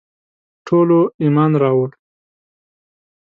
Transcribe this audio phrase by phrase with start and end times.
[0.67, 1.91] ټولو ایمان راووړ.